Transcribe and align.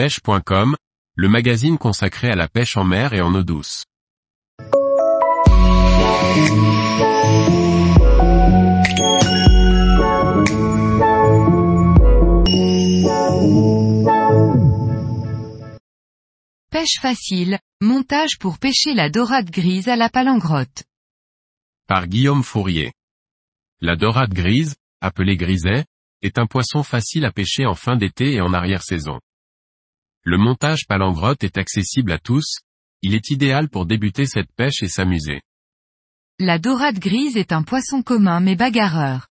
pêche.com, 0.00 0.76
le 1.14 1.28
magazine 1.28 1.76
consacré 1.76 2.30
à 2.30 2.34
la 2.34 2.48
pêche 2.48 2.78
en 2.78 2.84
mer 2.84 3.12
et 3.12 3.20
en 3.20 3.34
eau 3.34 3.42
douce. 3.42 3.84
Pêche 16.70 16.98
facile, 17.02 17.58
montage 17.82 18.38
pour 18.40 18.58
pêcher 18.58 18.94
la 18.94 19.10
dorade 19.10 19.50
grise 19.50 19.88
à 19.88 19.96
la 19.96 20.08
palangrotte. 20.08 20.84
Par 21.86 22.06
Guillaume 22.06 22.42
Fourier. 22.42 22.94
La 23.82 23.96
dorade 23.96 24.32
grise, 24.32 24.76
appelée 25.02 25.36
griset, 25.36 25.84
est 26.22 26.38
un 26.38 26.46
poisson 26.46 26.82
facile 26.82 27.26
à 27.26 27.32
pêcher 27.32 27.66
en 27.66 27.74
fin 27.74 27.96
d'été 27.96 28.32
et 28.32 28.40
en 28.40 28.54
arrière-saison. 28.54 29.20
Le 30.22 30.36
montage 30.36 30.86
palangrotte 30.86 31.44
est 31.44 31.56
accessible 31.56 32.12
à 32.12 32.18
tous, 32.18 32.58
il 33.02 33.14
est 33.14 33.30
idéal 33.30 33.68
pour 33.68 33.86
débuter 33.86 34.26
cette 34.26 34.52
pêche 34.52 34.82
et 34.82 34.88
s'amuser. 34.88 35.40
La 36.38 36.58
dorade 36.58 36.98
grise 36.98 37.36
est 37.36 37.52
un 37.52 37.62
poisson 37.62 38.02
commun 38.02 38.40
mais 38.40 38.56
bagarreur. 38.56 39.28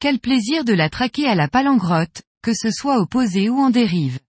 Quel 0.00 0.20
plaisir 0.20 0.64
de 0.64 0.72
la 0.72 0.90
traquer 0.90 1.26
à 1.26 1.34
la 1.34 1.48
palangrotte, 1.48 2.22
que 2.42 2.54
ce 2.54 2.70
soit 2.70 2.98
opposé 2.98 3.48
ou 3.48 3.58
en 3.58 3.70
dérive. 3.70 4.20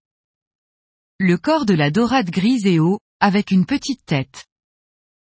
Le 1.20 1.38
corps 1.38 1.66
de 1.66 1.76
la 1.76 1.92
dorade 1.92 2.32
grise 2.32 2.66
est 2.66 2.80
haut, 2.80 3.00
avec 3.20 3.52
une 3.52 3.66
petite 3.66 4.04
tête. 4.06 4.46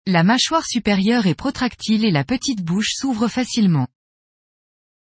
La 0.06 0.22
mâchoire 0.22 0.64
supérieure 0.64 1.26
est 1.26 1.34
protractile 1.34 2.04
et 2.04 2.10
la 2.10 2.24
petite 2.24 2.62
bouche 2.62 2.92
s'ouvre 2.94 3.26
facilement. 3.26 3.88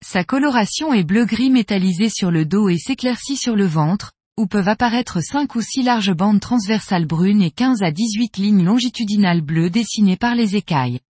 Sa 0.03 0.23
coloration 0.23 0.93
est 0.93 1.03
bleu-gris 1.03 1.51
métallisé 1.51 2.09
sur 2.09 2.31
le 2.31 2.45
dos 2.45 2.69
et 2.69 2.77
s'éclaircit 2.77 3.37
sur 3.37 3.55
le 3.55 3.65
ventre, 3.65 4.13
où 4.39 4.47
peuvent 4.47 4.69
apparaître 4.69 5.19
5 5.19 5.53
ou 5.55 5.61
6 5.61 5.83
larges 5.83 6.13
bandes 6.13 6.39
transversales 6.39 7.05
brunes 7.05 7.41
et 7.41 7.51
15 7.51 7.83
à 7.83 7.91
18 7.91 8.37
lignes 8.37 8.63
longitudinales 8.63 9.41
bleues 9.41 9.69
dessinées 9.69 10.15
par 10.15 10.33
les 10.33 10.55
écailles. 10.55 11.01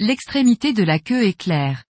L'extrémité 0.00 0.72
de 0.72 0.82
la 0.82 0.98
queue 0.98 1.24
est 1.24 1.38
claire. 1.38 1.84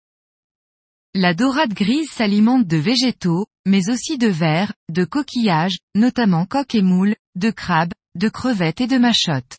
La 1.13 1.35
dorade 1.35 1.75
grise 1.75 2.09
s'alimente 2.11 2.67
de 2.67 2.79
végétaux, 2.79 3.45
mais 3.67 3.91
aussi 3.91 4.17
de 4.17 4.29
vers, 4.29 4.73
de 4.91 5.05
coquillages, 5.05 5.77
notamment 5.95 6.47
coques 6.47 6.75
et 6.75 6.81
moules, 6.81 7.17
de 7.35 7.51
crabes, 7.51 7.93
de 8.15 8.31
crevettes 8.31 8.81
et 8.81 8.87
de 8.87 8.97
machottes. 8.97 9.59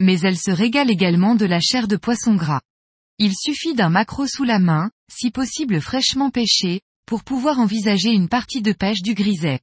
Mais 0.00 0.18
elle 0.22 0.38
se 0.38 0.50
régale 0.50 0.90
également 0.90 1.36
de 1.36 1.46
la 1.46 1.60
chair 1.60 1.86
de 1.86 1.96
poisson 1.96 2.34
gras. 2.34 2.62
Il 3.18 3.36
suffit 3.36 3.74
d'un 3.74 3.90
maquereau 3.90 4.26
sous 4.26 4.44
la 4.44 4.58
main, 4.58 4.90
si 5.08 5.30
possible 5.30 5.80
fraîchement 5.80 6.30
pêché, 6.30 6.80
pour 7.06 7.22
pouvoir 7.22 7.60
envisager 7.60 8.10
une 8.10 8.28
partie 8.28 8.62
de 8.62 8.72
pêche 8.72 9.02
du 9.02 9.14
griset. 9.14 9.60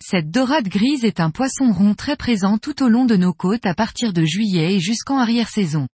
Cette 0.00 0.30
dorade 0.30 0.68
grise 0.68 1.04
est 1.04 1.20
un 1.20 1.30
poisson 1.30 1.72
rond 1.72 1.94
très 1.94 2.16
présent 2.16 2.56
tout 2.56 2.82
au 2.82 2.88
long 2.88 3.04
de 3.04 3.16
nos 3.16 3.32
côtes 3.32 3.66
à 3.66 3.74
partir 3.74 4.12
de 4.12 4.24
juillet 4.24 4.76
et 4.76 4.80
jusqu'en 4.80 5.18
arrière-saison. 5.18 5.88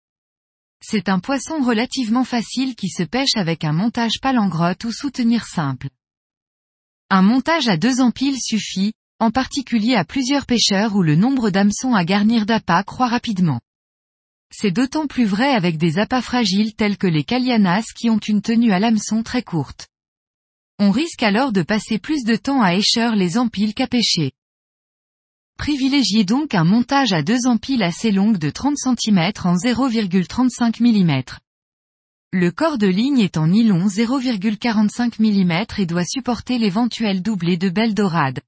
C'est 0.82 1.10
un 1.10 1.18
poisson 1.18 1.62
relativement 1.62 2.24
facile 2.24 2.74
qui 2.74 2.88
se 2.88 3.02
pêche 3.02 3.36
avec 3.36 3.64
un 3.64 3.72
montage 3.72 4.20
palangrotte 4.22 4.84
ou 4.84 4.92
soutenir 4.92 5.46
simple. 5.46 5.90
Un 7.10 7.22
montage 7.22 7.68
à 7.68 7.76
deux 7.76 8.00
empiles 8.00 8.40
suffit, 8.40 8.92
en 9.18 9.30
particulier 9.30 9.94
à 9.94 10.04
plusieurs 10.04 10.46
pêcheurs 10.46 10.96
où 10.96 11.02
le 11.02 11.16
nombre 11.16 11.50
d'hameçons 11.50 11.94
à 11.94 12.04
garnir 12.04 12.46
d'appâts 12.46 12.84
croît 12.84 13.08
rapidement. 13.08 13.60
C'est 14.50 14.70
d'autant 14.70 15.06
plus 15.06 15.26
vrai 15.26 15.50
avec 15.50 15.76
des 15.76 15.98
appâts 15.98 16.22
fragiles 16.22 16.74
tels 16.74 16.96
que 16.96 17.06
les 17.06 17.24
calianas 17.24 17.84
qui 17.94 18.08
ont 18.08 18.18
une 18.18 18.40
tenue 18.40 18.72
à 18.72 18.78
l'hameçon 18.78 19.22
très 19.22 19.42
courte. 19.42 19.88
On 20.82 20.92
risque 20.92 21.22
alors 21.22 21.52
de 21.52 21.60
passer 21.60 21.98
plus 21.98 22.24
de 22.24 22.36
temps 22.36 22.62
à 22.62 22.74
écheur 22.74 23.14
les 23.14 23.36
empiles 23.36 23.74
qu'à 23.74 23.86
pêcher. 23.86 24.32
Privilégiez 25.58 26.24
donc 26.24 26.54
un 26.54 26.64
montage 26.64 27.12
à 27.12 27.22
deux 27.22 27.46
empiles 27.46 27.82
assez 27.82 28.10
longues 28.10 28.38
de 28.38 28.48
30 28.48 28.78
cm 28.78 29.18
en 29.44 29.56
0,35 29.56 30.80
mm. 30.80 31.22
Le 32.32 32.50
corps 32.50 32.78
de 32.78 32.86
ligne 32.86 33.18
est 33.18 33.36
en 33.36 33.48
nylon 33.48 33.88
0,45 33.88 35.20
mm 35.20 35.66
et 35.76 35.84
doit 35.84 36.06
supporter 36.06 36.56
l'éventuel 36.56 37.20
doublé 37.20 37.58
de 37.58 37.68
belle 37.68 37.92
dorade. 37.92 38.40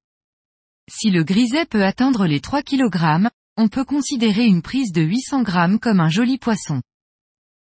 Si 0.90 1.10
le 1.10 1.24
griset 1.24 1.66
peut 1.66 1.84
atteindre 1.84 2.26
les 2.26 2.40
3 2.40 2.62
kg, 2.62 3.28
on 3.58 3.68
peut 3.68 3.84
considérer 3.84 4.46
une 4.46 4.62
prise 4.62 4.92
de 4.92 5.02
800 5.02 5.44
g 5.44 5.78
comme 5.82 6.00
un 6.00 6.08
joli 6.08 6.38
poisson. 6.38 6.80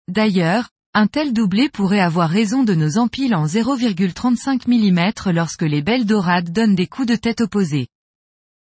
D'ailleurs, 0.08 0.72
un 0.97 1.07
tel 1.07 1.33
doublé 1.33 1.67
pourrait 1.67 2.00
avoir 2.00 2.29
raison 2.29 2.63
de 2.63 2.73
nos 2.73 2.97
empiles 2.97 3.35
en 3.35 3.45
0,35 3.45 4.66
mm 4.66 5.33
lorsque 5.33 5.63
les 5.63 5.81
belles 5.81 6.06
dorades 6.06 6.53
donnent 6.53 6.73
des 6.73 6.88
coups 6.88 7.09
de 7.09 7.17
tête 7.17 7.41
opposés. 7.41 7.89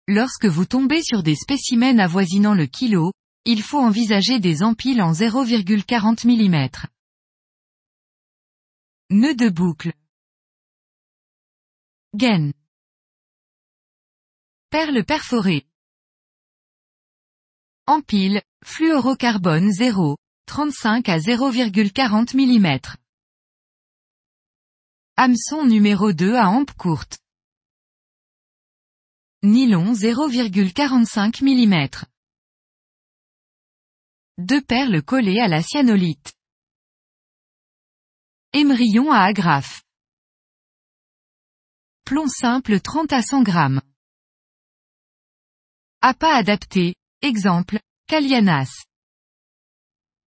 Lorsque 0.08 0.46
vous 0.46 0.64
tombez 0.64 1.02
sur 1.02 1.22
des 1.22 1.34
spécimens 1.34 1.98
avoisinant 1.98 2.54
le 2.54 2.64
kilo, 2.64 3.12
il 3.44 3.62
faut 3.62 3.78
envisager 3.78 4.40
des 4.40 4.62
empiles 4.62 5.02
en 5.02 5.12
0,40 5.12 6.26
mm. 6.26 6.68
Nœud 9.10 9.34
de 9.34 9.50
boucle. 9.50 9.92
Gaine. 12.14 12.54
Perle 14.70 15.04
perforée. 15.04 15.66
Empile, 17.86 18.40
fluorocarbone 18.64 19.70
0, 19.70 20.16
35 20.46 21.08
à 21.08 21.18
0,40 21.18 22.36
mm. 22.36 22.80
Hameçon 25.16 25.64
numéro 25.64 26.12
2 26.12 26.34
à 26.34 26.48
hampe 26.48 26.72
courte. 26.72 27.18
Nylon 29.42 29.92
0,45 29.92 31.42
mm. 31.42 32.06
Deux 34.38 34.62
perles 34.62 35.02
collées 35.02 35.40
à 35.40 35.48
la 35.48 35.62
cyanolite. 35.62 36.34
Émerillon 38.52 39.12
à 39.12 39.20
agrafe. 39.20 39.82
Plomb 42.04 42.28
simple 42.28 42.80
30 42.80 43.12
à 43.12 43.22
100 43.22 43.44
g. 43.44 43.80
Appât 46.02 46.34
adapté, 46.34 46.94
exemple, 47.22 47.80
Calianas. 48.06 48.84